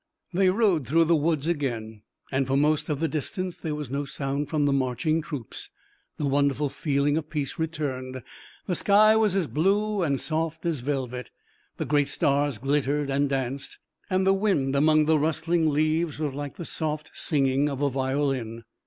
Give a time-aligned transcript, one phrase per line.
[0.33, 2.01] They rode through the woods again,
[2.31, 5.69] and, for most of the distance, there was no sound from the marching troops.
[6.17, 8.23] The wonderful feeling of peace returned.
[8.65, 11.29] The sky was as blue and soft as velvet.
[11.77, 13.77] The great stars glittered and danced,
[14.09, 18.63] and the wind among the rustling leaves was like the soft singing of a violin.